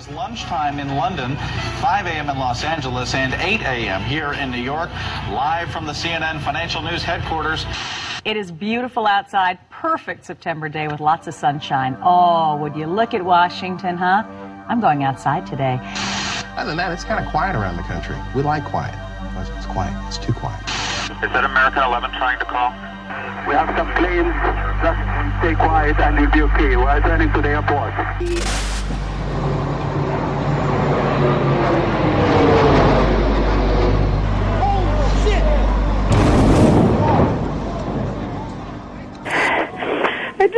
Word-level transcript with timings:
is 0.00 0.08
lunchtime 0.08 0.78
in 0.78 0.96
London, 0.96 1.36
5 1.36 2.06
a.m. 2.06 2.30
in 2.30 2.38
Los 2.38 2.64
Angeles, 2.64 3.14
and 3.14 3.34
8 3.34 3.60
a.m. 3.60 4.02
here 4.02 4.32
in 4.32 4.50
New 4.50 4.62
York, 4.62 4.88
live 5.30 5.70
from 5.70 5.84
the 5.84 5.92
CNN 5.92 6.40
Financial 6.40 6.80
News 6.80 7.02
headquarters. 7.02 7.66
It 8.24 8.36
is 8.36 8.50
beautiful 8.50 9.06
outside, 9.06 9.58
perfect 9.68 10.24
September 10.24 10.70
day 10.70 10.88
with 10.88 11.00
lots 11.00 11.26
of 11.26 11.34
sunshine. 11.34 11.98
Oh, 12.02 12.56
would 12.56 12.76
you 12.76 12.86
look 12.86 13.12
at 13.12 13.22
Washington, 13.22 13.98
huh? 13.98 14.24
I'm 14.68 14.80
going 14.80 15.04
outside 15.04 15.46
today. 15.46 15.78
Other 16.56 16.70
than 16.70 16.78
that, 16.78 16.92
it's 16.92 17.04
kind 17.04 17.22
of 17.22 17.30
quiet 17.30 17.54
around 17.54 17.76
the 17.76 17.82
country. 17.82 18.16
We 18.34 18.42
like 18.42 18.64
quiet. 18.64 18.94
It's 19.56 19.66
quiet. 19.66 19.92
It's 20.08 20.18
too 20.18 20.32
quiet. 20.32 20.62
Is 21.22 21.30
that 21.32 21.44
American 21.44 21.82
11 21.82 22.10
trying 22.12 22.38
to 22.38 22.46
call? 22.46 22.70
We 23.46 23.54
have 23.54 23.68
some 23.76 23.92
planes. 24.00 24.32
Just 24.80 25.00
stay 25.40 25.54
quiet 25.54 25.98
and 26.00 26.18
you'll 26.18 26.30
be 26.30 26.42
okay. 26.54 26.76
We're 26.76 27.00
turning 27.00 27.32
to 27.32 27.42
the 27.42 27.48
airport. 27.48 27.92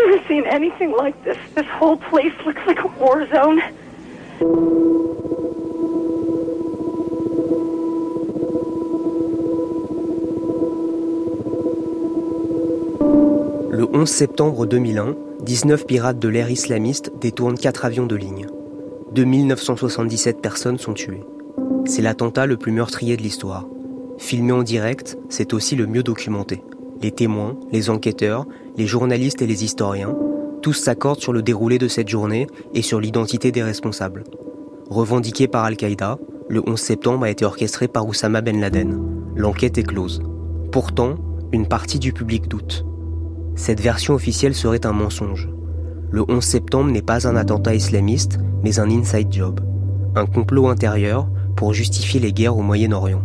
Never 0.06 0.22
seen 0.28 0.44
anything 0.46 0.92
like 0.96 1.14
this. 1.24 1.36
This 1.54 1.66
whole 1.80 1.96
place 1.96 2.32
looks 2.46 2.60
like 2.66 2.80
a 2.80 2.88
war 3.00 3.26
zone. 3.32 3.60
Le 13.70 13.88
11 13.92 14.08
septembre 14.08 14.66
2001, 14.66 15.14
19 15.40 15.86
pirates 15.86 16.18
de 16.18 16.28
l'ère 16.28 16.50
islamiste 16.50 17.12
détournent 17.20 17.58
4 17.58 17.84
avions 17.84 18.06
de 18.06 18.16
ligne. 18.16 18.46
2977 19.12 20.40
personnes 20.40 20.78
sont 20.78 20.94
tuées. 20.94 21.24
C'est 21.84 22.02
l'attentat 22.02 22.46
le 22.46 22.56
plus 22.56 22.72
meurtrier 22.72 23.16
de 23.16 23.22
l'histoire. 23.22 23.66
Filmé 24.18 24.52
en 24.52 24.62
direct, 24.62 25.18
c'est 25.28 25.52
aussi 25.52 25.74
le 25.74 25.86
mieux 25.86 26.02
documenté. 26.02 26.62
Les 27.02 27.10
témoins, 27.10 27.56
les 27.72 27.90
enquêteurs, 27.90 28.46
les 28.76 28.86
journalistes 28.86 29.42
et 29.42 29.46
les 29.46 29.64
historiens, 29.64 30.16
tous 30.62 30.72
s'accordent 30.72 31.20
sur 31.20 31.32
le 31.32 31.42
déroulé 31.42 31.78
de 31.78 31.88
cette 31.88 32.08
journée 32.08 32.46
et 32.74 32.82
sur 32.82 33.00
l'identité 33.00 33.52
des 33.52 33.62
responsables. 33.62 34.24
Revendiqué 34.88 35.48
par 35.48 35.64
Al-Qaïda, 35.64 36.18
le 36.48 36.62
11 36.66 36.78
septembre 36.78 37.24
a 37.24 37.30
été 37.30 37.44
orchestré 37.44 37.88
par 37.88 38.06
Oussama 38.06 38.40
Ben 38.40 38.60
Laden. 38.60 39.00
L'enquête 39.34 39.78
est 39.78 39.82
close. 39.82 40.22
Pourtant, 40.70 41.16
une 41.52 41.66
partie 41.66 41.98
du 41.98 42.12
public 42.12 42.48
doute. 42.48 42.84
Cette 43.54 43.80
version 43.80 44.14
officielle 44.14 44.54
serait 44.54 44.86
un 44.86 44.92
mensonge. 44.92 45.48
Le 46.10 46.24
11 46.28 46.42
septembre 46.42 46.90
n'est 46.90 47.02
pas 47.02 47.26
un 47.26 47.36
attentat 47.36 47.74
islamiste, 47.74 48.38
mais 48.62 48.78
un 48.78 48.90
inside 48.90 49.32
job. 49.32 49.60
Un 50.14 50.26
complot 50.26 50.68
intérieur 50.68 51.28
pour 51.56 51.72
justifier 51.72 52.20
les 52.20 52.32
guerres 52.32 52.56
au 52.56 52.62
Moyen-Orient. 52.62 53.22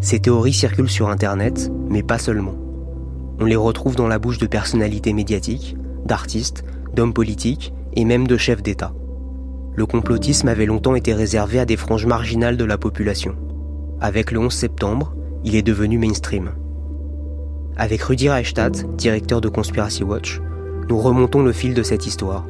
Ces 0.00 0.20
théories 0.20 0.52
circulent 0.52 0.90
sur 0.90 1.08
Internet, 1.08 1.70
mais 1.88 2.02
pas 2.02 2.18
seulement. 2.18 2.54
On 3.42 3.44
les 3.44 3.56
retrouve 3.56 3.96
dans 3.96 4.06
la 4.06 4.20
bouche 4.20 4.38
de 4.38 4.46
personnalités 4.46 5.12
médiatiques, 5.12 5.76
d'artistes, 6.06 6.62
d'hommes 6.94 7.12
politiques 7.12 7.74
et 7.92 8.04
même 8.04 8.28
de 8.28 8.36
chefs 8.36 8.62
d'État. 8.62 8.92
Le 9.74 9.84
complotisme 9.84 10.46
avait 10.46 10.64
longtemps 10.64 10.94
été 10.94 11.12
réservé 11.12 11.58
à 11.58 11.64
des 11.64 11.76
franges 11.76 12.06
marginales 12.06 12.56
de 12.56 12.64
la 12.64 12.78
population. 12.78 13.34
Avec 14.00 14.30
le 14.30 14.38
11 14.38 14.54
septembre, 14.54 15.16
il 15.42 15.56
est 15.56 15.62
devenu 15.62 15.98
mainstream. 15.98 16.52
Avec 17.76 18.02
Rudy 18.02 18.28
Reichstadt, 18.28 18.86
directeur 18.94 19.40
de 19.40 19.48
Conspiracy 19.48 20.04
Watch, 20.04 20.40
nous 20.88 21.00
remontons 21.00 21.42
le 21.42 21.50
fil 21.50 21.74
de 21.74 21.82
cette 21.82 22.06
histoire. 22.06 22.46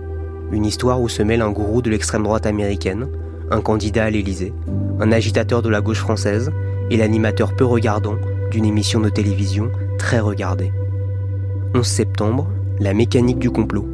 Une 0.51 0.67
histoire 0.67 1.01
où 1.01 1.09
se 1.09 1.23
mêle 1.23 1.41
un 1.41 1.53
gourou 1.53 1.81
de 1.81 1.89
l'extrême 1.89 2.25
droite 2.25 2.45
américaine, 2.45 3.09
un 3.51 3.63
candidat 3.63 4.05
à 4.05 4.11
l'Élysée, 4.11 4.53
un 5.01 5.11
agitateur 5.11 5.63
de 5.63 5.71
la 5.71 5.81
gauche 5.81 6.01
française 6.01 6.53
et 6.91 6.99
l'animateur 6.99 7.57
peu 7.57 7.65
regardant 7.65 8.17
d'une 8.51 8.67
émission 8.67 9.01
de 9.01 9.09
télévision 9.09 9.73
très 9.97 10.21
regardée. 10.21 10.71
11 11.75 11.87
septembre, 11.87 12.49
la 12.81 12.93
mécanique 12.93 13.39
du 13.39 13.51
complot. 13.51 13.89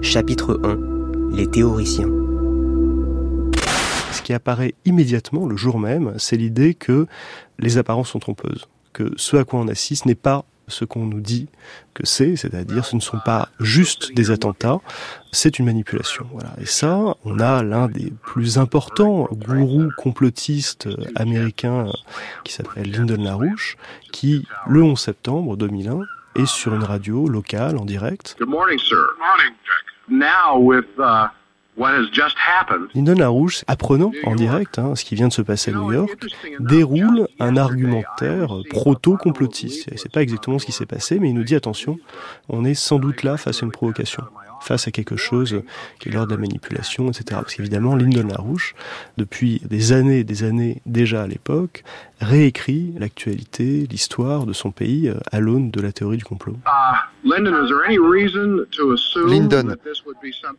Chapitre 0.00 0.58
1, 0.64 1.36
les 1.36 1.46
théoriciens. 1.46 2.08
Ce 4.10 4.22
qui 4.22 4.32
apparaît 4.32 4.74
immédiatement 4.86 5.46
le 5.46 5.54
jour 5.54 5.78
même, 5.78 6.14
c'est 6.16 6.38
l'idée 6.38 6.72
que 6.72 7.06
les 7.58 7.76
apparences 7.76 8.08
sont 8.08 8.20
trompeuses, 8.20 8.68
que 8.94 9.12
ce 9.16 9.36
à 9.36 9.44
quoi 9.44 9.60
on 9.60 9.68
assiste 9.68 10.06
n'est 10.06 10.14
pas 10.14 10.46
ce 10.66 10.86
qu'on 10.86 11.04
nous 11.04 11.20
dit 11.20 11.48
que 11.92 12.06
c'est, 12.06 12.36
c'est-à-dire 12.36 12.86
ce 12.86 12.96
ne 12.96 13.02
sont 13.02 13.20
pas 13.22 13.50
juste 13.60 14.14
des 14.14 14.30
attentats, 14.30 14.80
c'est 15.30 15.58
une 15.58 15.66
manipulation. 15.66 16.24
Voilà. 16.32 16.54
Et 16.58 16.64
ça, 16.64 17.16
on 17.26 17.38
a 17.38 17.62
l'un 17.62 17.88
des 17.88 18.14
plus 18.22 18.56
importants 18.56 19.28
gourous 19.30 19.90
complotistes 19.98 20.88
américains 21.16 21.88
qui 22.44 22.54
s'appelle 22.54 22.90
Lyndon 22.90 23.22
LaRouche, 23.22 23.76
qui, 24.10 24.46
le 24.66 24.82
11 24.82 24.98
septembre 24.98 25.58
2001, 25.58 26.00
est 26.34 26.46
sur 26.46 26.74
une 26.74 26.84
radio 26.84 27.26
locale 27.26 27.76
en 27.76 27.84
direct. 27.84 28.36
Good 28.38 28.48
morning, 28.48 28.78
sir. 28.78 28.96
Morning, 29.18 29.54
Jack. 29.64 29.84
Now 30.08 30.58
with 30.58 30.86
uh, 30.98 31.28
what 31.76 31.94
has 31.94 32.06
just 32.12 32.36
happened. 32.38 32.88
Lyndon 32.94 33.16
LaRouche, 33.16 33.64
apprenant 33.66 34.12
en 34.24 34.34
direct 34.34 34.78
hein, 34.78 34.94
ce 34.94 35.04
qui 35.04 35.14
vient 35.14 35.28
de 35.28 35.32
se 35.32 35.42
passer 35.42 35.72
à 35.72 35.74
New 35.74 35.92
York, 35.92 36.26
déroule 36.60 37.28
un 37.40 37.56
argumentaire 37.56 38.48
proto-complotiste. 38.70 39.90
C'est 39.96 40.12
pas 40.12 40.22
exactement 40.22 40.58
ce 40.58 40.66
qui 40.66 40.72
s'est 40.72 40.86
passé, 40.86 41.18
mais 41.18 41.30
il 41.30 41.34
nous 41.34 41.44
dit 41.44 41.54
attention, 41.54 41.98
on 42.48 42.64
est 42.64 42.74
sans 42.74 42.98
doute 42.98 43.22
là 43.22 43.36
face 43.36 43.62
à 43.62 43.66
une 43.66 43.72
provocation 43.72 44.24
face 44.64 44.88
à 44.88 44.90
quelque 44.90 45.16
chose 45.16 45.62
qui 45.98 46.08
est 46.08 46.12
l'ordre 46.12 46.30
de 46.30 46.34
la 46.34 46.40
manipulation, 46.40 47.08
etc. 47.08 47.24
Parce 47.30 47.54
qu'évidemment, 47.54 47.94
Lyndon 47.94 48.26
LaRouche, 48.26 48.74
depuis 49.16 49.60
des 49.64 49.92
années 49.92 50.20
et 50.20 50.24
des 50.24 50.42
années 50.44 50.80
déjà 50.86 51.22
à 51.22 51.26
l'époque, 51.26 51.84
réécrit 52.20 52.94
l'actualité, 52.98 53.86
l'histoire 53.90 54.46
de 54.46 54.52
son 54.52 54.70
pays 54.70 55.08
euh, 55.08 55.14
à 55.30 55.40
l'aune 55.40 55.70
de 55.70 55.80
la 55.80 55.92
théorie 55.92 56.16
du 56.16 56.24
complot. 56.24 56.56
Lyndon, 59.26 59.76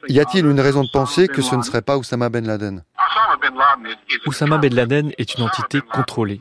y 0.07 0.19
a-t-il 0.19 0.45
une 0.45 0.59
raison 0.59 0.83
de 0.83 0.89
penser 0.89 1.27
que 1.27 1.41
ce 1.41 1.55
ne 1.55 1.61
serait 1.63 1.81
pas 1.81 1.97
Oussama 1.97 2.29
Ben 2.29 2.45
Laden? 2.45 2.83
Oussama 4.27 4.57
Ben 4.57 4.73
Laden 4.73 5.11
est 5.17 5.35
une 5.35 5.43
entité 5.43 5.81
contrôlée. 5.81 6.39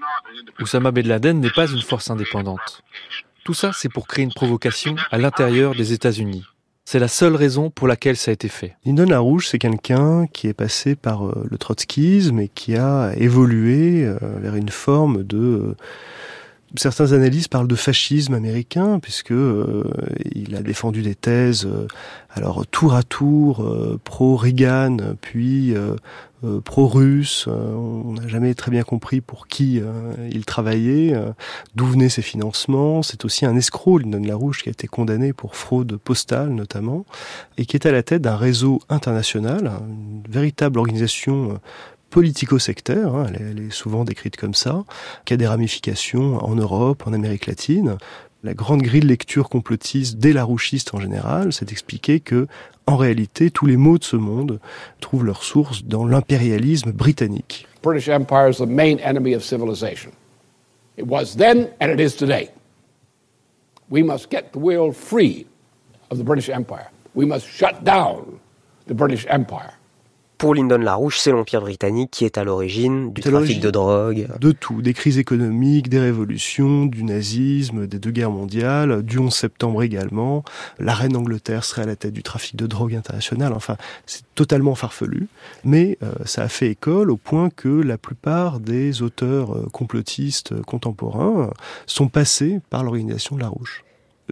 Oussama 0.60 0.90
Ben 0.90 1.06
Laden 1.06 1.40
n'est 1.40 1.50
pas 1.50 1.70
une 1.70 1.82
force 1.82 2.10
indépendante. 2.10 2.82
Tout 3.44 3.54
ça, 3.54 3.72
c'est 3.74 3.90
pour 3.90 4.06
créer 4.06 4.24
une 4.24 4.32
provocation 4.32 4.96
à 5.10 5.18
l'intérieur 5.18 5.74
des 5.74 5.92
États-Unis. 5.92 6.44
C'est 6.84 6.98
la 6.98 7.08
seule 7.08 7.34
raison 7.34 7.70
pour 7.70 7.88
laquelle 7.88 8.16
ça 8.16 8.30
a 8.30 8.34
été 8.34 8.48
fait. 8.48 8.76
Lyndon 8.84 9.06
LaRouche, 9.06 9.48
c'est 9.48 9.58
quelqu'un 9.58 10.26
qui 10.26 10.48
est 10.48 10.54
passé 10.54 10.94
par 10.94 11.26
euh, 11.26 11.46
le 11.50 11.56
trotskisme 11.56 12.38
et 12.40 12.48
qui 12.48 12.76
a 12.76 13.12
évolué 13.16 14.04
euh, 14.04 14.18
vers 14.40 14.54
une 14.54 14.68
forme 14.68 15.22
de... 15.22 15.74
Euh, 16.74 16.78
certains 16.78 17.12
analystes 17.12 17.48
parlent 17.48 17.68
de 17.68 17.74
fascisme 17.74 18.34
américain 18.34 18.98
puisque 19.00 19.32
il 20.34 20.54
a 20.54 20.62
défendu 20.62 21.02
des 21.02 21.14
thèses 21.14 21.68
alors 22.30 22.66
tour 22.66 22.94
à 22.94 23.02
tour 23.02 23.64
pro 24.04 24.36
Reagan 24.36 24.96
puis 25.20 25.74
pro-russe. 26.64 27.46
on 27.46 28.12
n'a 28.12 28.28
jamais 28.28 28.54
très 28.54 28.70
bien 28.70 28.82
compris 28.82 29.20
pour 29.20 29.46
qui 29.46 29.80
il 30.30 30.44
travaillait, 30.44 31.14
d'où 31.74 31.86
venaient 31.86 32.08
ses 32.08 32.22
financements. 32.22 33.02
C'est 33.02 33.24
aussi 33.24 33.46
un 33.46 33.56
escroc, 33.56 33.98
Lyndon 33.98 34.22
LaRouche, 34.22 34.62
qui 34.62 34.68
a 34.68 34.72
été 34.72 34.86
condamné 34.86 35.32
pour 35.32 35.56
fraude 35.56 35.96
postale 35.96 36.50
notamment, 36.50 37.06
et 37.56 37.66
qui 37.66 37.76
est 37.76 37.86
à 37.86 37.92
la 37.92 38.02
tête 38.02 38.22
d'un 38.22 38.36
réseau 38.36 38.80
international, 38.88 39.72
une 39.88 40.22
véritable 40.28 40.78
organisation 40.78 41.60
politico-sectaire, 42.14 43.12
hein, 43.12 43.26
elle, 43.34 43.58
est, 43.58 43.72
souvent 43.72 44.04
décrite 44.04 44.36
comme 44.36 44.54
ça, 44.54 44.84
qui 45.24 45.34
a 45.34 45.36
des 45.36 45.48
ramifications 45.48 46.36
en 46.44 46.54
Europe, 46.54 47.02
en 47.08 47.12
Amérique 47.12 47.46
latine. 47.46 47.96
La 48.44 48.54
grande 48.54 48.82
grille 48.82 49.00
de 49.00 49.08
lecture 49.08 49.48
complotiste 49.48 50.18
dès 50.18 50.32
la 50.32 50.44
rouchiste 50.44 50.94
en 50.94 51.00
général, 51.00 51.52
c'est 51.52 51.64
d'expliquer 51.64 52.20
que, 52.20 52.46
en 52.86 52.96
réalité, 52.96 53.50
tous 53.50 53.66
les 53.66 53.76
maux 53.76 53.98
de 53.98 54.04
ce 54.04 54.14
monde 54.14 54.60
trouvent 55.00 55.24
leur 55.24 55.42
source 55.42 55.82
dans 55.82 56.06
l'impérialisme 56.06 56.92
britannique. 56.92 57.66
British 57.82 58.08
Empire 58.08 58.48
is 58.48 58.58
the 58.58 58.68
main 58.68 58.98
enemy 59.02 59.34
of 59.34 59.42
civilization. 59.42 60.12
It 60.96 61.08
was 61.08 61.34
then 61.36 61.66
and 61.80 61.88
it 61.88 61.98
is 61.98 62.16
today. 62.16 62.50
We 63.90 64.04
must 64.04 64.30
get 64.30 64.52
the 64.52 64.60
world 64.60 64.94
free 64.94 65.46
of 66.12 66.18
the 66.18 66.24
British 66.24 66.48
Empire. 66.48 66.92
We 67.16 67.26
must 67.26 67.48
shut 67.48 67.82
down 67.82 68.38
the 68.86 68.94
British 68.94 69.26
Empire. 69.28 69.72
Pour 70.44 70.54
Lyndon 70.54 70.76
LaRouche, 70.76 71.20
c'est 71.20 71.30
l'Empire 71.30 71.62
britannique 71.62 72.10
qui 72.10 72.26
est 72.26 72.36
à 72.36 72.44
l'origine 72.44 73.14
du 73.14 73.22
trafic 73.22 73.60
de 73.60 73.70
drogue. 73.70 74.28
De 74.38 74.52
tout, 74.52 74.82
des 74.82 74.92
crises 74.92 75.16
économiques, 75.16 75.88
des 75.88 76.00
révolutions, 76.00 76.84
du 76.84 77.02
nazisme, 77.02 77.86
des 77.86 77.98
deux 77.98 78.10
guerres 78.10 78.30
mondiales, 78.30 79.02
du 79.02 79.18
11 79.18 79.34
septembre 79.34 79.82
également. 79.82 80.44
La 80.78 80.92
reine 80.92 81.12
d'Angleterre 81.12 81.64
serait 81.64 81.84
à 81.84 81.86
la 81.86 81.96
tête 81.96 82.12
du 82.12 82.22
trafic 82.22 82.56
de 82.56 82.66
drogue 82.66 82.94
international. 82.94 83.54
Enfin, 83.54 83.78
c'est 84.04 84.24
totalement 84.34 84.74
farfelu, 84.74 85.28
mais 85.64 85.96
euh, 86.02 86.12
ça 86.26 86.42
a 86.42 86.48
fait 86.48 86.68
école 86.68 87.10
au 87.10 87.16
point 87.16 87.48
que 87.48 87.80
la 87.80 87.96
plupart 87.96 88.60
des 88.60 89.00
auteurs 89.00 89.56
euh, 89.56 89.66
complotistes 89.72 90.60
contemporains 90.64 91.52
sont 91.86 92.08
passés 92.08 92.60
par 92.68 92.84
l'organisation 92.84 93.36
de 93.36 93.40
LaRouche. 93.40 93.82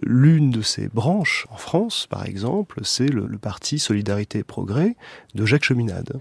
L'une 0.01 0.51
de 0.51 0.63
ces 0.63 0.89
branches 0.89 1.47
en 1.51 1.57
France, 1.57 2.07
par 2.09 2.25
exemple, 2.27 2.81
c'est 2.83 3.09
le, 3.09 3.27
le, 3.27 3.39
parti 3.39 3.79
Solidarité 3.79 4.39
et 4.39 4.45
Progrès 4.45 4.97
de 5.35 5.45
Jacques 5.45 5.65
Cheminade. 5.65 6.19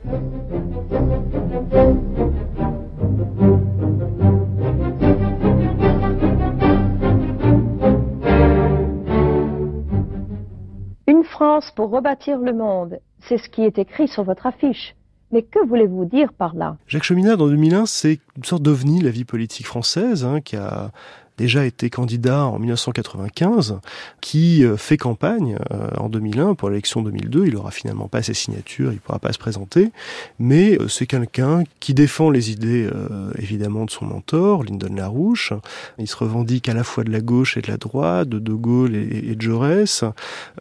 Une 11.08 11.24
France 11.24 11.72
pour 11.74 11.92
rebâtir 11.92 12.40
le 12.40 12.54
monde, 12.54 13.00
c'est 13.20 13.38
ce 13.38 13.48
qui 13.48 13.62
est 13.62 13.80
écrit 13.80 14.10
sur 14.10 14.24
votre 14.24 14.48
affiche. 14.48 14.96
Mais 15.32 15.44
que 15.44 15.66
voulez-vous 15.66 16.04
dire 16.04 16.34
par 16.34 16.56
là? 16.56 16.76
Jacques 16.88 17.04
Cheminade, 17.04 17.42
en 17.42 17.48
2001, 17.48 17.86
c'est 17.86 18.20
une 18.36 18.44
sorte 18.44 18.64
d'ovni 18.64 19.00
la 19.00 19.12
vie 19.12 19.24
politique 19.24 19.66
française, 19.66 20.26
hein, 20.26 20.42
qui 20.42 20.58
a 20.58 20.92
déjà 21.38 21.66
été 21.66 21.90
candidat 21.90 22.46
en 22.46 22.60
1995, 22.60 23.80
qui 24.22 24.64
euh, 24.64 24.78
fait 24.78 24.98
campagne 24.98 25.58
euh, 25.72 25.90
en 25.98 26.10
2001 26.10 26.56
pour 26.56 26.70
l'élection 26.70 27.02
2002. 27.02 27.48
Il 27.48 27.56
aura 27.56 27.72
finalement 27.72 28.08
pas 28.08 28.22
ses 28.22 28.34
signatures, 28.34 28.94
il 28.94 29.00
pourra 29.00 29.20
pas 29.20 29.34
se 29.34 29.40
présenter, 29.40 29.92
mais 30.40 30.78
euh, 30.80 30.88
c'est 30.88 31.08
quelqu'un 31.08 31.64
qui 31.80 31.94
défend 31.94 32.30
les 32.30 32.52
idées 32.52 32.90
évidemment 33.38 33.86
de 33.86 33.92
son 33.92 34.06
mentor, 34.06 34.64
Lyndon 34.64 34.94
LaRouche. 34.94 35.54
Il 35.98 36.08
se 36.08 36.16
revendique 36.16 36.70
à 36.70 36.74
la 36.74 36.84
fois 36.84 37.04
de 37.04 37.12
la 37.12 37.22
gauche 37.22 37.58
et 37.58 37.62
de 37.62 37.70
la 37.70 37.78
droite, 37.78 38.30
de 38.30 38.40
De 38.40 38.54
Gaulle 38.54 38.96
et, 38.96 39.36
de 39.36 39.42
Jaurès. 39.42 40.04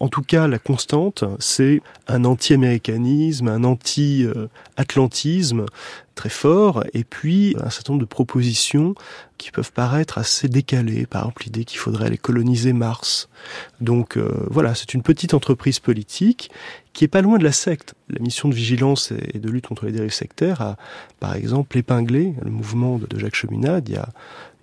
En 0.01 0.09
tout 0.09 0.23
cas, 0.23 0.47
la 0.47 0.59
constante, 0.59 1.25
c'est 1.39 1.81
un 2.09 2.25
anti-américanisme, 2.25 3.49
un 3.49 3.65
anti-atlantisme 3.65 5.67
très 6.21 6.29
fort, 6.29 6.85
et 6.93 7.03
puis 7.03 7.57
un 7.63 7.71
certain 7.71 7.95
nombre 7.95 8.03
de 8.03 8.09
propositions 8.09 8.95
qui 9.39 9.51
peuvent 9.51 9.73
paraître 9.73 10.19
assez 10.19 10.49
décalées. 10.49 11.07
Par 11.07 11.23
exemple, 11.23 11.45
l'idée 11.45 11.65
qu'il 11.65 11.79
faudrait 11.79 12.05
aller 12.05 12.19
coloniser 12.19 12.75
Mars. 12.75 13.31
Donc 13.81 14.19
euh, 14.19 14.31
voilà, 14.51 14.75
c'est 14.75 14.93
une 14.93 15.03
petite 15.03 15.33
entreprise 15.33 15.79
politique 15.79 16.51
qui 16.93 17.05
est 17.05 17.09
pas 17.09 17.23
loin 17.23 17.39
de 17.39 17.45
la 17.45 17.53
secte. 17.53 17.95
La 18.11 18.21
mission 18.21 18.51
de 18.51 18.55
vigilance 18.55 19.15
et 19.33 19.39
de 19.39 19.49
lutte 19.49 19.67
contre 19.69 19.87
les 19.87 19.93
dérives 19.93 20.13
sectaires 20.13 20.61
a, 20.61 20.77
par 21.21 21.35
exemple, 21.35 21.79
épinglé 21.79 22.35
le 22.43 22.51
mouvement 22.51 22.99
de 22.99 23.19
Jacques 23.19 23.37
Cheminade 23.37 23.89
il 23.89 23.95
y 23.95 23.99
a 23.99 24.11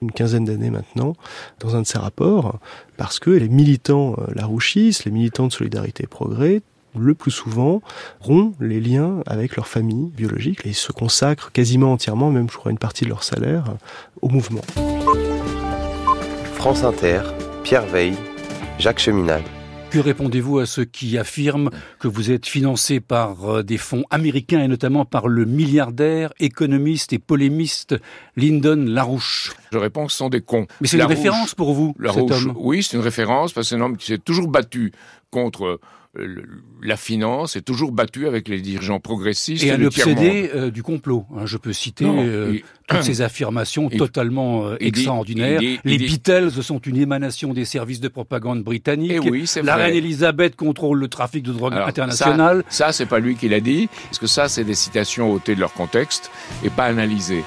une 0.04 0.12
quinzaine 0.12 0.46
d'années 0.46 0.70
maintenant, 0.70 1.16
dans 1.60 1.76
un 1.76 1.82
de 1.82 1.88
ses 1.88 1.98
rapports, 1.98 2.60
parce 2.98 3.18
que 3.18 3.32
les 3.32 3.50
militants 3.50 4.16
euh, 4.20 4.32
larouchistes, 4.36 5.06
les 5.06 5.12
militants 5.12 5.48
de 5.48 5.54
Solidarité 5.54 6.04
et 6.04 6.08
Progrès, 6.08 6.62
le 7.00 7.14
plus 7.14 7.32
souvent, 7.32 7.82
rompent 8.20 8.56
les 8.60 8.80
liens 8.80 9.22
avec 9.26 9.56
leur 9.56 9.68
famille 9.68 10.10
biologique 10.12 10.62
et 10.66 10.74
se 10.74 10.92
consacrent 10.92 11.52
quasiment 11.52 11.94
entièrement, 11.94 12.32
même 12.32 12.50
je 12.50 12.58
crois 12.58 12.72
une 12.72 12.78
partie 12.78 13.04
de 13.04 13.10
leur 13.10 13.24
salaire, 13.24 13.76
au 14.22 14.30
mouvement. 14.30 14.62
France 16.56 16.84
Inter, 16.84 17.22
Pierre 17.64 17.86
Veille, 17.86 18.16
Jacques 18.80 19.00
Cheminade. 19.00 19.44
Que 19.90 20.00
répondez-vous 20.00 20.60
à 20.60 20.66
ceux 20.66 20.84
qui 20.84 21.18
affirment 21.18 21.70
que 22.00 22.10
vous 22.10 22.30
êtes 22.30 22.46
financé 22.46 23.00
par 23.00 23.50
euh, 23.50 23.64
des 23.64 23.78
fonds 23.78 24.04
américains 24.10 24.62
et 24.62 24.68
notamment 24.68 25.06
par 25.06 25.30
le 25.30 25.46
milliardaire, 25.46 26.34
économiste 26.40 27.14
et 27.14 27.20
polémiste 27.20 27.96
Lyndon 28.36 28.84
LaRouche? 28.86 29.54
Je 29.72 29.78
réponds 29.78 30.08
que 30.08 30.12
ce 30.12 30.18
sont 30.18 30.30
des 30.30 30.42
cons. 30.42 30.68
Mais 30.82 30.88
c'est 30.90 30.98
une 30.98 31.04
référence 31.04 31.56
pour 31.56 31.74
vous, 31.74 31.96
LaRouche, 32.00 32.22
cet 32.22 32.32
homme 32.32 32.54
Oui, 32.58 32.84
c'est 32.84 32.98
une 32.98 33.04
référence 33.04 33.54
parce 33.54 33.68
que 33.68 33.76
c'est 33.76 33.82
un 33.82 33.86
homme 33.86 33.96
qui 33.96 34.08
s'est 34.08 34.18
toujours 34.18 34.50
battu 34.50 34.92
contre 35.32 35.80
la 36.82 36.98
finance 36.98 37.56
est 37.56 37.62
toujours 37.62 37.92
battue 37.92 38.28
avec 38.28 38.48
les 38.48 38.62
dirigeants 38.62 39.00
progressistes. 39.00 39.64
Et 39.64 39.72
un 39.72 39.84
obsédé 39.84 40.50
euh, 40.54 40.72
du 40.72 40.84
complot. 40.84 41.26
Hein, 41.36 41.46
je 41.46 41.58
peux 41.58 41.74
citer 41.74 42.06
euh, 42.06 42.60
toutes 42.88 43.04
ces 43.04 43.22
affirmations 43.22 43.90
totalement 43.90 44.68
euh, 44.68 44.78
extraordinaires. 44.80 45.62
les 45.62 45.98
Beatles 45.98 46.52
sont 46.52 46.80
une 46.80 46.98
émanation 46.98 47.54
des 47.54 47.66
services 47.66 48.00
de 48.00 48.08
propagande 48.08 48.64
britanniques. 48.64 49.12
Et 49.12 49.20
eh 49.24 49.30
oui, 49.30 49.46
la 49.64 49.76
reine 49.76 49.96
Elisabeth 49.96 50.56
contrôle 50.56 51.00
le 51.00 51.08
trafic 51.08 51.44
de 51.44 51.52
drogue 51.52 51.74
international. 51.74 52.64
Ça, 52.70 52.88
ça 52.88 52.92
c'est 52.92 53.06
pas 53.06 53.20
lui 53.20 53.36
qui 53.36 53.50
l'a 53.50 53.60
dit, 53.60 53.90
parce 54.06 54.20
que 54.20 54.28
ça, 54.28 54.48
c'est 54.48 54.64
des 54.64 54.76
citations 54.76 55.32
ôtées 55.32 55.56
de 55.56 55.60
leur 55.60 55.74
contexte 55.74 56.32
et 56.64 56.70
pas 56.70 56.86
analysées. 56.86 57.44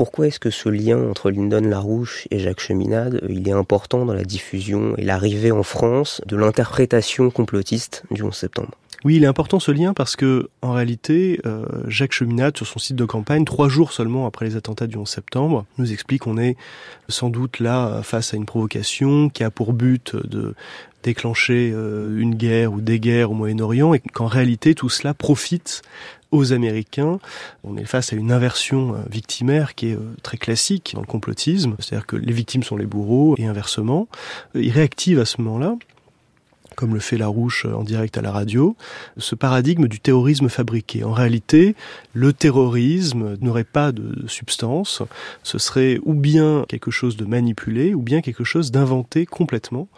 Pourquoi 0.00 0.28
est-ce 0.28 0.40
que 0.40 0.48
ce 0.48 0.70
lien 0.70 0.96
entre 1.10 1.30
Lyndon 1.30 1.60
Larouche 1.60 2.26
et 2.30 2.38
Jacques 2.38 2.60
Cheminade, 2.60 3.20
euh, 3.22 3.26
il 3.28 3.46
est 3.46 3.52
important 3.52 4.06
dans 4.06 4.14
la 4.14 4.24
diffusion 4.24 4.96
et 4.96 5.04
l'arrivée 5.04 5.52
en 5.52 5.62
France 5.62 6.22
de 6.24 6.36
l'interprétation 6.36 7.30
complotiste 7.30 8.04
du 8.10 8.22
11 8.22 8.34
septembre? 8.34 8.70
Oui, 9.04 9.16
il 9.16 9.24
est 9.24 9.26
important 9.26 9.60
ce 9.60 9.70
lien 9.70 9.92
parce 9.92 10.16
que, 10.16 10.48
en 10.62 10.72
réalité, 10.72 11.38
euh, 11.44 11.66
Jacques 11.86 12.12
Cheminade, 12.12 12.56
sur 12.56 12.66
son 12.66 12.78
site 12.78 12.96
de 12.96 13.04
campagne, 13.04 13.44
trois 13.44 13.68
jours 13.68 13.92
seulement 13.92 14.26
après 14.26 14.46
les 14.46 14.56
attentats 14.56 14.86
du 14.86 14.96
11 14.96 15.06
septembre, 15.06 15.66
nous 15.76 15.92
explique 15.92 16.22
qu'on 16.22 16.38
est 16.38 16.56
sans 17.10 17.28
doute 17.28 17.60
là 17.60 18.00
face 18.02 18.32
à 18.32 18.38
une 18.38 18.46
provocation 18.46 19.28
qui 19.28 19.44
a 19.44 19.50
pour 19.50 19.74
but 19.74 20.16
de 20.16 20.54
déclencher 21.02 21.72
euh, 21.74 22.18
une 22.18 22.34
guerre 22.34 22.72
ou 22.72 22.80
des 22.80 23.00
guerres 23.00 23.30
au 23.30 23.34
Moyen-Orient 23.34 23.94
et 23.94 24.00
qu'en 24.00 24.26
réalité 24.26 24.74
tout 24.74 24.88
cela 24.88 25.14
profite 25.14 25.82
aux 26.32 26.52
Américains. 26.52 27.18
On 27.64 27.76
est 27.76 27.84
face 27.84 28.12
à 28.12 28.16
une 28.16 28.32
inversion 28.32 28.94
euh, 28.94 28.98
victimaire 29.10 29.74
qui 29.74 29.88
est 29.88 29.96
euh, 29.96 30.14
très 30.22 30.36
classique 30.36 30.92
dans 30.94 31.00
le 31.00 31.06
complotisme, 31.06 31.76
c'est-à-dire 31.78 32.06
que 32.06 32.16
les 32.16 32.32
victimes 32.32 32.62
sont 32.62 32.76
les 32.76 32.86
bourreaux 32.86 33.34
et 33.38 33.46
inversement. 33.46 34.08
Il 34.54 34.70
réactive 34.70 35.18
à 35.18 35.24
ce 35.24 35.40
moment-là 35.40 35.76
comme 36.76 36.94
le 36.94 37.00
fait 37.00 37.18
Larouche 37.18 37.66
en 37.66 37.82
direct 37.82 38.16
à 38.16 38.22
la 38.22 38.32
radio, 38.32 38.74
ce 39.18 39.34
paradigme 39.34 39.86
du 39.86 40.00
terrorisme 40.00 40.48
fabriqué. 40.48 41.04
En 41.04 41.12
réalité, 41.12 41.74
le 42.14 42.32
terrorisme 42.32 43.36
n'aurait 43.42 43.64
pas 43.64 43.92
de 43.92 44.26
substance, 44.28 45.02
ce 45.42 45.58
serait 45.58 45.98
ou 46.04 46.14
bien 46.14 46.64
quelque 46.68 46.90
chose 46.90 47.18
de 47.18 47.26
manipulé, 47.26 47.92
ou 47.92 48.00
bien 48.00 48.22
quelque 48.22 48.44
chose 48.44 48.70
d'inventé 48.70 49.26
complètement, 49.26 49.88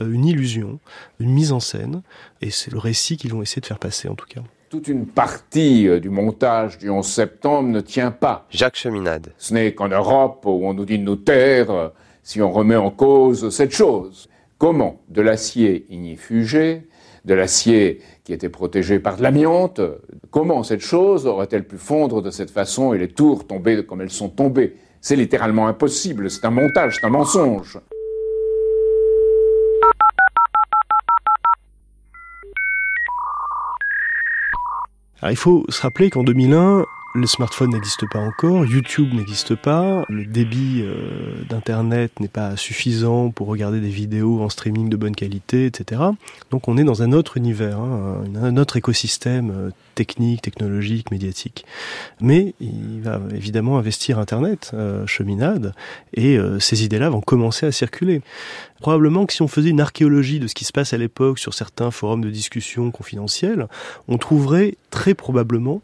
euh, 0.00 0.10
une 0.10 0.26
illusion, 0.26 0.80
une 1.20 1.30
mise 1.30 1.52
en 1.52 1.60
scène, 1.60 2.02
et 2.40 2.50
c'est 2.50 2.72
le 2.72 2.78
récit 2.78 3.16
qu'ils 3.16 3.32
vont 3.32 3.42
essayer 3.42 3.60
de 3.60 3.66
faire 3.66 3.78
passer 3.78 4.08
en 4.08 4.16
tout 4.16 4.26
cas 4.26 4.42
toute 4.72 4.88
une 4.88 5.04
partie 5.04 5.86
euh, 5.86 6.00
du 6.00 6.08
montage 6.08 6.78
du 6.78 6.88
11 6.88 7.06
septembre 7.06 7.68
ne 7.68 7.82
tient 7.82 8.10
pas. 8.10 8.46
Jacques 8.48 8.76
Cheminade. 8.76 9.34
Ce 9.36 9.52
n'est 9.52 9.74
qu'en 9.74 9.88
Europe 9.88 10.46
où 10.46 10.66
on 10.66 10.72
nous 10.72 10.86
dit 10.86 10.98
de 10.98 11.04
nous 11.04 11.16
taire 11.16 11.70
euh, 11.70 11.88
si 12.22 12.40
on 12.40 12.50
remet 12.50 12.76
en 12.76 12.90
cause 12.90 13.50
cette 13.50 13.72
chose. 13.72 14.30
Comment 14.56 15.02
de 15.10 15.20
l'acier 15.20 15.84
ignifugé, 15.90 16.88
de 17.26 17.34
l'acier 17.34 18.00
qui 18.24 18.32
était 18.32 18.48
protégé 18.48 18.98
par 18.98 19.18
de 19.18 19.22
l'amiante, 19.22 19.82
comment 20.30 20.62
cette 20.62 20.80
chose 20.80 21.26
aurait-elle 21.26 21.66
pu 21.66 21.76
fondre 21.76 22.22
de 22.22 22.30
cette 22.30 22.50
façon 22.50 22.94
et 22.94 22.98
les 22.98 23.08
tours 23.08 23.46
tomber 23.46 23.84
comme 23.84 24.00
elles 24.00 24.08
sont 24.10 24.30
tombées? 24.30 24.76
C'est 25.02 25.16
littéralement 25.16 25.68
impossible, 25.68 26.30
c'est 26.30 26.46
un 26.46 26.50
montage, 26.50 26.96
c'est 26.98 27.06
un 27.06 27.10
mensonge. 27.10 27.78
Alors 35.22 35.30
il 35.30 35.36
faut 35.36 35.64
se 35.68 35.80
rappeler 35.80 36.10
qu'en 36.10 36.24
2001, 36.24 36.84
le 37.14 37.26
smartphone 37.28 37.70
n'existe 37.70 38.08
pas 38.10 38.18
encore, 38.18 38.64
YouTube 38.64 39.14
n'existe 39.14 39.54
pas, 39.54 40.04
le 40.08 40.24
débit 40.24 40.80
euh, 40.82 41.44
d'internet 41.48 42.18
n'est 42.18 42.26
pas 42.26 42.56
suffisant 42.56 43.30
pour 43.30 43.46
regarder 43.46 43.80
des 43.80 43.88
vidéos 43.88 44.40
en 44.42 44.48
streaming 44.48 44.88
de 44.88 44.96
bonne 44.96 45.14
qualité, 45.14 45.66
etc. 45.66 46.00
Donc 46.50 46.66
on 46.66 46.76
est 46.76 46.82
dans 46.82 47.02
un 47.02 47.12
autre 47.12 47.36
univers, 47.36 47.78
hein, 47.78 48.24
un 48.34 48.56
autre 48.56 48.78
écosystème 48.78 49.52
euh, 49.54 49.70
technique, 49.94 50.42
technologique, 50.42 51.12
médiatique. 51.12 51.66
Mais 52.20 52.54
il 52.60 53.02
va 53.02 53.20
évidemment 53.32 53.78
investir 53.78 54.18
Internet, 54.18 54.72
euh, 54.74 55.06
cheminade, 55.06 55.74
et 56.14 56.36
ces 56.58 56.84
idées-là 56.84 57.10
vont 57.10 57.20
commencer 57.20 57.66
à 57.66 57.72
circuler. 57.72 58.22
Probablement 58.82 59.26
que 59.26 59.32
si 59.32 59.42
on 59.42 59.48
faisait 59.48 59.70
une 59.70 59.80
archéologie 59.80 60.38
de 60.38 60.46
ce 60.46 60.54
qui 60.54 60.64
se 60.64 60.72
passe 60.72 60.92
à 60.92 60.98
l'époque 60.98 61.38
sur 61.38 61.54
certains 61.54 61.90
forums 61.90 62.20
de 62.20 62.30
discussion 62.30 62.90
confidentiels, 62.90 63.68
on 64.08 64.18
trouverait 64.18 64.76
très 64.90 65.14
probablement 65.14 65.80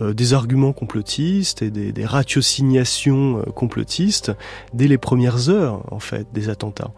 des 0.00 0.34
arguments 0.34 0.72
complotistes 0.72 1.62
et 1.62 1.70
des, 1.70 2.04
ratiosignations 2.04 3.38
euh, 3.38 3.42
complotistes 3.50 4.32
dès 4.74 4.88
les 4.88 4.98
premières 4.98 5.48
heures 5.48 5.82
en 5.92 6.00
fait 6.00 6.26
des 6.32 6.48
attentats. 6.48 6.90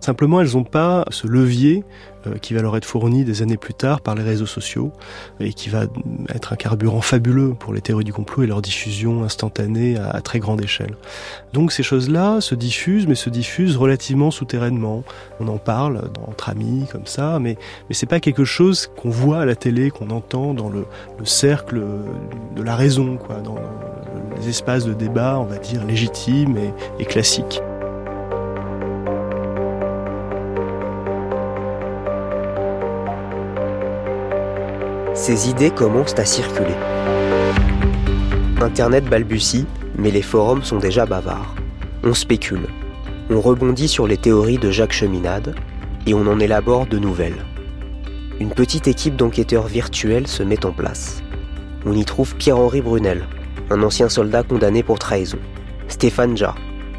Simplement, 0.00 0.40
elles 0.40 0.52
n'ont 0.52 0.64
pas 0.64 1.04
ce 1.10 1.26
levier 1.26 1.84
euh, 2.19 2.19
qui 2.40 2.54
va 2.54 2.62
leur 2.62 2.76
être 2.76 2.84
fourni 2.84 3.24
des 3.24 3.42
années 3.42 3.56
plus 3.56 3.74
tard 3.74 4.00
par 4.00 4.14
les 4.14 4.22
réseaux 4.22 4.46
sociaux 4.46 4.92
et 5.38 5.52
qui 5.52 5.68
va 5.68 5.84
être 6.34 6.52
un 6.52 6.56
carburant 6.56 7.00
fabuleux 7.00 7.54
pour 7.58 7.72
les 7.72 7.80
théories 7.80 8.04
du 8.04 8.12
complot 8.12 8.42
et 8.42 8.46
leur 8.46 8.62
diffusion 8.62 9.22
instantanée 9.22 9.96
à, 9.96 10.20
très 10.20 10.38
grande 10.38 10.62
échelle. 10.62 10.96
Donc 11.52 11.72
ces 11.72 11.82
choses-là 11.82 12.40
se 12.40 12.54
diffusent, 12.54 13.06
mais 13.06 13.14
se 13.14 13.30
diffusent 13.30 13.76
relativement 13.76 14.30
souterrainement. 14.30 15.02
On 15.40 15.48
en 15.48 15.58
parle 15.58 16.10
entre 16.26 16.48
amis 16.48 16.86
comme 16.90 17.06
ça, 17.06 17.38
mais 17.38 17.56
mais 17.88 17.94
c'est 17.94 18.06
pas 18.06 18.20
quelque 18.20 18.44
chose 18.44 18.90
qu'on 18.96 19.10
voit 19.10 19.40
à 19.40 19.44
la 19.44 19.56
télé, 19.56 19.90
qu'on 19.90 20.10
entend 20.10 20.54
dans 20.54 20.68
le, 20.68 20.86
cercle 21.24 21.82
de 22.56 22.62
la 22.62 22.76
raison, 22.76 23.16
quoi, 23.16 23.36
dans 23.40 23.56
les 24.36 24.48
espaces 24.48 24.84
de 24.84 24.94
débat, 24.94 25.38
on 25.38 25.44
va 25.44 25.58
dire 25.58 25.84
légitimes 25.84 26.56
et 26.98 27.04
classiques. 27.04 27.60
Ces 35.20 35.50
idées 35.50 35.70
commencent 35.70 36.18
à 36.18 36.24
circuler. 36.24 36.74
Internet 38.58 39.04
balbutie, 39.04 39.66
mais 39.98 40.10
les 40.10 40.22
forums 40.22 40.62
sont 40.62 40.78
déjà 40.78 41.04
bavards. 41.04 41.54
On 42.02 42.14
spécule. 42.14 42.66
On 43.28 43.38
rebondit 43.42 43.86
sur 43.86 44.06
les 44.06 44.16
théories 44.16 44.56
de 44.56 44.70
Jacques 44.70 44.94
Cheminade 44.94 45.54
et 46.06 46.14
on 46.14 46.26
en 46.26 46.40
élabore 46.40 46.86
de 46.86 46.96
nouvelles. 46.96 47.44
Une 48.40 48.48
petite 48.48 48.88
équipe 48.88 49.14
d'enquêteurs 49.14 49.66
virtuels 49.66 50.26
se 50.26 50.42
met 50.42 50.64
en 50.64 50.72
place. 50.72 51.22
On 51.84 51.92
y 51.92 52.06
trouve 52.06 52.34
Pierre-Henri 52.36 52.80
Brunel, 52.80 53.26
un 53.68 53.82
ancien 53.82 54.08
soldat 54.08 54.42
condamné 54.42 54.82
pour 54.82 54.98
trahison. 54.98 55.38
Stéphane 55.88 56.34
Ja, 56.34 56.54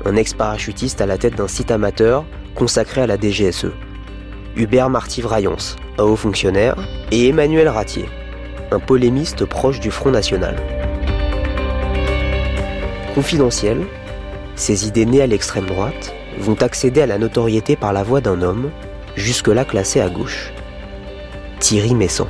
un 0.05 0.15
ex-parachutiste 0.15 1.01
à 1.01 1.07
la 1.07 1.17
tête 1.17 1.37
d'un 1.37 1.47
site 1.47 1.71
amateur 1.71 2.23
consacré 2.53 3.01
à 3.01 3.07
la 3.07 3.17
DGSE. 3.17 3.71
Hubert 4.55 4.89
Marty-Vraillance, 4.89 5.77
un 5.97 6.03
haut 6.03 6.15
fonctionnaire, 6.15 6.75
et 7.11 7.29
Emmanuel 7.29 7.69
Ratier, 7.69 8.05
un 8.71 8.79
polémiste 8.79 9.45
proche 9.45 9.79
du 9.79 9.91
Front 9.91 10.11
National. 10.11 10.55
Confidentiel, 13.15 13.79
ces 14.55 14.87
idées 14.87 15.05
nées 15.05 15.21
à 15.21 15.27
l'extrême 15.27 15.65
droite 15.65 16.13
vont 16.39 16.61
accéder 16.61 17.01
à 17.01 17.05
la 17.05 17.17
notoriété 17.17 17.75
par 17.75 17.93
la 17.93 18.03
voix 18.03 18.21
d'un 18.21 18.41
homme, 18.41 18.71
jusque-là 19.15 19.63
classé 19.63 20.01
à 20.01 20.09
gauche. 20.09 20.51
Thierry 21.59 21.95
Messant. 21.95 22.27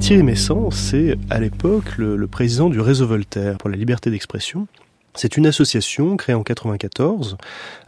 Thierry 0.00 0.24
Messant, 0.24 0.70
c'est 0.70 1.16
à 1.30 1.38
l'époque 1.38 1.96
le, 1.98 2.16
le, 2.16 2.26
président 2.26 2.68
du 2.68 2.80
réseau 2.80 3.06
Voltaire 3.06 3.58
pour 3.58 3.70
la 3.70 3.76
liberté 3.76 4.10
d'expression. 4.10 4.66
C'est 5.14 5.36
une 5.36 5.46
association 5.46 6.16
créée 6.16 6.34
en 6.34 6.42
94 6.42 7.36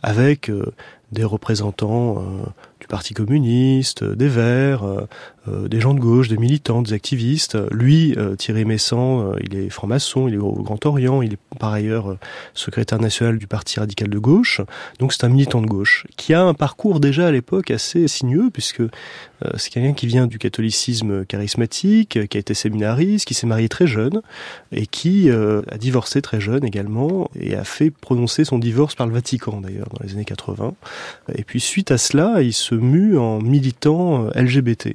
avec 0.03 0.51
euh, 0.51 0.75
des 1.13 1.25
représentants 1.25 2.19
euh, 2.19 2.45
du 2.85 2.89
Parti 2.89 3.15
communiste, 3.15 4.05
des 4.05 4.29
Verts, 4.29 4.85
euh, 4.85 5.07
euh, 5.49 5.69
des 5.69 5.79
gens 5.81 5.93
de 5.93 6.01
gauche, 6.01 6.29
des 6.29 6.39
militants, 6.39 6.81
des 6.81 6.95
activistes. 6.95 7.59
Lui, 7.71 8.15
euh, 8.17 8.35
Thierry 8.35 8.65
Messant, 8.65 9.33
euh, 9.33 9.37
il 9.43 9.57
est 9.57 9.69
franc-maçon, 9.69 10.27
il 10.27 10.35
est 10.35 10.39
au 10.39 10.53
Grand 10.53 10.85
Orient, 10.87 11.21
il 11.21 11.35
est 11.35 11.39
par 11.59 11.73
ailleurs 11.73 12.17
secrétaire 12.55 12.99
national 12.99 13.37
du 13.37 13.47
Parti 13.47 13.79
radical 13.79 14.09
de 14.09 14.19
gauche. 14.19 14.63
Donc 15.01 15.13
c'est 15.13 15.25
un 15.25 15.29
militant 15.29 15.61
de 15.61 15.67
gauche 15.67 16.07
qui 16.17 16.33
a 16.33 16.43
un 16.43 16.55
parcours 16.55 16.99
déjà 16.99 17.27
à 17.27 17.31
l'époque 17.31 17.71
assez 17.71 18.09
sinueux 18.09 18.49
puisque 18.53 18.83
c'est 19.59 19.69
quelqu'un 19.71 19.93
qui 19.93 20.07
vient 20.07 20.27
du 20.27 20.39
catholicisme 20.39 21.27
charismatique, 21.27 22.27
qui 22.29 22.37
a 22.37 22.41
été 22.41 22.55
séminariste, 22.55 23.27
qui 23.27 23.35
s'est 23.35 23.47
marié 23.47 23.69
très 23.69 23.87
jeune 23.87 24.23
et 24.73 24.87
qui 24.87 25.31
a 25.31 25.77
divorcé 25.77 26.23
très 26.23 26.41
jeune 26.41 26.65
également 26.65 27.31
et 27.39 27.55
a 27.55 27.65
fait 27.65 27.91
prononcer 27.91 28.45
son 28.45 28.59
divorce 28.59 28.95
par 28.95 29.07
le 29.07 29.13
Vatican 29.13 29.61
d'ailleurs 29.61 29.89
dans 29.91 30.05
les 30.05 30.15
années 30.15 30.25
80. 30.25 30.75
Et 31.35 31.45
puis 31.45 31.61
suite 31.61 31.91
à 31.91 31.99
cela, 31.99 32.41
il 32.41 32.55
se 32.55 32.74
mue 32.79 33.19
en 33.19 33.41
militant 33.41 34.29
LGBT. 34.35 34.95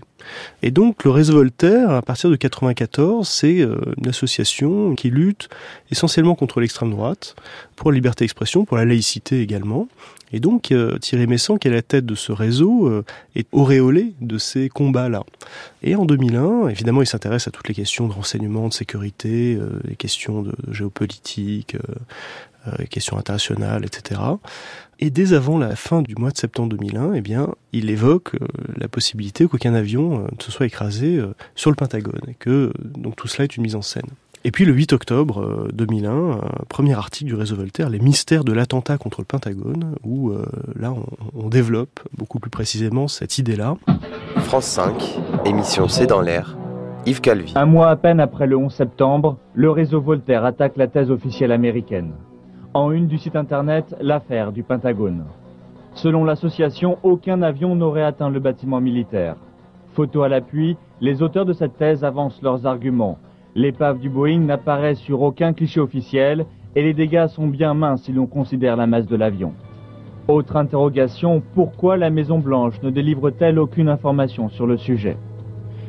Et 0.62 0.72
donc 0.72 1.04
le 1.06 1.12
réseau 1.12 1.34
Voltaire, 1.34 1.92
à 1.92 2.02
partir 2.02 2.30
de 2.30 2.36
94, 2.36 3.28
c'est 3.28 3.60
une 3.60 4.08
association 4.08 4.94
qui 4.96 5.10
lutte 5.10 5.50
essentiellement 5.92 6.36
contre 6.36 6.60
l'extrême 6.60 6.92
droite, 6.92 7.36
pour 7.76 7.92
la 7.92 7.96
liberté 7.96 8.26
d'expression, 8.26 8.66
pour 8.66 8.78
la 8.78 8.86
laïcité 8.86 9.42
également. 9.42 9.88
Et 10.32 10.40
donc 10.40 10.74
Thierry 11.02 11.26
Messant, 11.26 11.58
qui 11.58 11.68
est 11.68 11.72
à 11.72 11.74
la 11.74 11.82
tête 11.82 12.06
de 12.06 12.16
ce 12.16 12.32
réseau, 12.32 13.04
est 13.36 13.48
auréolé 13.52 14.14
de 14.22 14.38
ces 14.38 14.70
combats-là. 14.70 15.24
Et 15.82 15.96
en 15.96 16.06
2001, 16.06 16.68
évidemment, 16.68 17.02
il 17.02 17.08
s'intéresse 17.08 17.48
à 17.48 17.52
toutes 17.52 17.68
les 17.68 17.74
questions 17.74 18.08
de 18.08 18.14
renseignement, 18.14 18.68
de 18.68 18.74
sécurité, 18.74 19.58
les 19.86 19.96
questions 19.96 20.44
de 20.44 20.54
géopolitique, 20.72 21.78
questions 22.89 23.18
internationales, 23.18 23.86
etc. 23.86 24.20
Et 25.01 25.10
dès 25.10 25.34
avant 25.34 25.58
la 25.58 25.75
fin 25.78 26.01
du 26.01 26.16
mois 26.16 26.32
de 26.32 26.38
septembre 26.38 26.70
2001, 26.70 27.13
eh 27.13 27.22
bien, 27.22 27.56
il 27.72 27.89
évoque 27.89 28.36
euh, 28.36 28.46
la 28.78 28.89
possibilité 28.89 29.48
qu'aucun 29.48 29.74
avion 29.74 30.20
euh, 30.20 30.28
ne 30.38 30.44
se 30.44 30.51
soit 30.51 30.66
écrasé 30.66 31.16
euh, 31.16 31.34
sur 31.56 31.70
le 31.70 31.78
Pentagone, 31.78 32.20
et 32.28 32.34
que 32.34 32.74
donc 32.84 33.16
tout 33.16 33.28
cela 33.28 33.46
est 33.46 33.56
une 33.56 33.63
mise 33.63 33.75
en 33.75 33.82
scène. 33.82 34.10
Et 34.44 34.51
puis 34.51 34.66
le 34.66 34.74
8 34.74 34.94
octobre 34.94 35.68
2001, 35.74 36.32
un 36.32 36.42
premier 36.70 36.94
article 36.94 37.30
du 37.30 37.36
réseau 37.36 37.56
Voltaire, 37.58 37.89
Les 37.89 38.00
mystères 38.00 38.44
de 38.46 38.54
l'attentat 38.54 38.98
contre 38.98 39.20
le 39.20 39.25
Pentagone, 39.25 39.96
où 40.06 40.32
là 40.78 40.94
on, 40.94 41.06
on, 41.36 41.50
développe 41.50 42.00
beaucoup 42.18 42.39
plus 42.39 42.50
précisément 42.50 43.10
cette 43.10 43.38
idée-là. 43.38 43.75
France 44.38 44.63
5, 44.63 45.20
émission 45.44 45.89
C'est 45.89 46.08
dans 46.08 46.22
l'air, 46.22 46.58
Yves 47.06 47.20
Calvi. 47.20 47.51
Un 47.58 47.66
mois 47.66 47.89
à 47.89 47.98
peine 47.98 48.22
après 48.22 48.48
le 48.48 48.56
11 48.56 48.74
septembre, 48.74 49.38
le 49.56 49.72
réseau 49.72 50.00
Voltaire 50.00 50.46
attaque 50.46 50.78
la 50.78 50.88
thèse 50.88 51.12
officielle 51.12 51.51
américaine. 51.51 52.13
En 52.76 52.92
une 52.92 53.08
du 53.08 53.18
site 53.18 53.36
internet, 53.36 53.96
l'affaire 54.00 54.52
du 54.52 54.62
Pentagone. 54.62 55.26
Selon 55.96 56.24
l'association, 56.24 57.00
aucun 57.02 57.42
avion 57.42 57.76
n'aurait 57.76 58.04
atteint 58.04 58.30
le 58.30 58.40
bâtiment 58.40 58.80
militaire. 58.80 59.38
Photo 59.94 60.22
à 60.22 60.30
l'appui, 60.30 60.78
les 61.02 61.24
auteurs 61.24 61.46
de 61.46 61.54
cette 61.54 61.78
thèse 61.78 62.04
avancent 62.04 62.44
leurs 62.44 62.68
arguments. 62.68 63.18
L'épave 63.56 63.98
du 63.98 64.08
Boeing 64.08 64.42
n'apparaît 64.42 64.94
sur 64.94 65.24
aucun 65.24 65.54
cliché 65.54 65.80
officiel 65.80 66.46
et 66.76 66.84
les 66.84 66.94
dégâts 66.94 67.26
sont 67.26 67.48
bien 67.48 67.74
minces 67.74 68.04
si 68.04 68.14
l'on 68.14 68.28
considère 68.28 68.76
la 68.76 68.86
masse 68.86 69.08
de 69.08 69.16
l'avion. 69.16 69.54
Autre 70.28 70.56
interrogation, 70.56 71.42
pourquoi 71.56 71.98
la 71.98 72.12
Maison 72.12 72.38
Blanche 72.38 72.80
ne 72.84 72.92
délivre-t-elle 72.92 73.58
aucune 73.58 73.90
information 73.90 74.48
sur 74.48 74.68
le 74.68 74.78
sujet? 74.78 75.18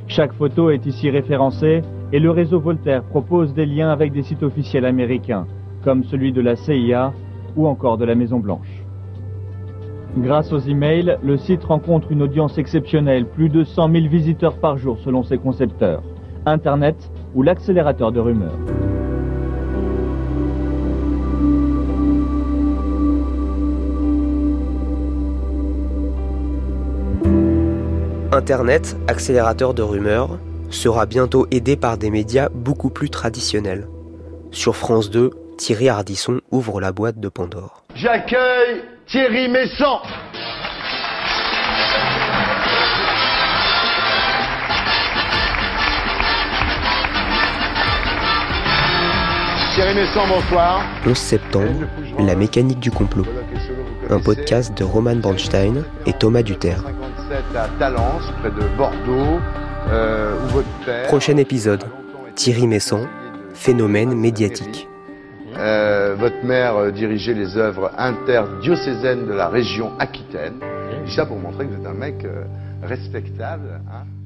Chaque 0.06 0.32
photo 0.32 0.70
est 0.70 0.86
ici 0.86 1.10
référencée 1.10 1.82
et 2.10 2.18
le 2.18 2.30
réseau 2.30 2.58
Voltaire 2.58 3.02
propose 3.02 3.52
des 3.52 3.66
liens 3.66 3.90
avec 3.90 4.12
des 4.12 4.22
sites 4.22 4.42
officiels 4.42 4.86
américains 4.86 5.46
comme 5.84 6.04
celui 6.04 6.32
de 6.32 6.40
la 6.40 6.56
CIA 6.56 7.12
ou 7.56 7.66
encore 7.66 7.98
de 7.98 8.04
la 8.04 8.14
Maison 8.14 8.38
Blanche. 8.38 8.84
Grâce 10.16 10.52
aux 10.52 10.58
emails, 10.58 11.18
le 11.22 11.36
site 11.36 11.62
rencontre 11.62 12.10
une 12.10 12.22
audience 12.22 12.58
exceptionnelle, 12.58 13.26
plus 13.26 13.48
de 13.48 13.62
100 13.62 13.92
000 13.92 14.08
visiteurs 14.08 14.58
par 14.58 14.76
jour 14.76 14.98
selon 14.98 15.22
ses 15.22 15.38
concepteurs. 15.38 16.02
Internet 16.46 17.12
ou 17.34 17.42
l'accélérateur 17.42 18.10
de 18.10 18.18
rumeurs. 18.18 18.58
Internet, 28.32 28.96
accélérateur 29.06 29.74
de 29.74 29.82
rumeurs, 29.82 30.38
sera 30.70 31.06
bientôt 31.06 31.46
aidé 31.50 31.76
par 31.76 31.98
des 31.98 32.10
médias 32.10 32.48
beaucoup 32.54 32.90
plus 32.90 33.10
traditionnels. 33.10 33.86
Sur 34.50 34.76
France 34.76 35.10
2, 35.10 35.30
Thierry 35.60 35.90
Ardisson 35.90 36.40
ouvre 36.50 36.80
la 36.80 36.90
boîte 36.90 37.20
de 37.20 37.28
Pandore. 37.28 37.84
J'accueille 37.94 38.82
Thierry 39.06 39.46
Messant. 39.46 40.00
Thierry 49.74 49.94
Messant, 49.94 50.26
bonsoir. 50.26 50.82
11 51.06 51.14
septembre, 51.14 51.86
La 52.18 52.34
mécanique 52.34 52.80
du 52.80 52.90
complot. 52.90 53.26
Un 54.08 54.18
podcast 54.18 54.76
de 54.78 54.82
Roman 54.82 55.16
Bernstein 55.16 55.84
et 56.06 56.14
Thomas 56.14 56.42
Duterre. 56.42 56.84
à 57.54 57.68
Talence, 57.78 58.24
près 58.40 58.50
de 58.50 58.66
Bordeaux, 58.78 59.38
euh, 59.90 60.36
où 60.42 60.48
votre 60.54 60.68
père... 60.86 61.06
Prochain 61.08 61.36
épisode, 61.36 61.84
Thierry 62.34 62.66
Messant, 62.66 63.02
phénomène 63.52 64.14
médiatique. 64.14 64.88
Euh, 65.56 66.14
votre 66.18 66.44
mère 66.44 66.76
euh, 66.76 66.90
dirigeait 66.90 67.34
les 67.34 67.56
œuvres 67.56 67.90
interdiocésaines 67.98 69.26
de 69.26 69.32
la 69.32 69.48
région 69.48 69.92
Aquitaine. 69.98 70.54
Je 70.92 71.04
dis 71.04 71.14
ça 71.14 71.26
pour 71.26 71.38
montrer 71.38 71.66
que 71.66 71.72
vous 71.72 71.80
êtes 71.80 71.86
un 71.86 71.94
mec 71.94 72.24
euh, 72.24 72.44
respectable. 72.82 73.80
Hein 73.92 74.19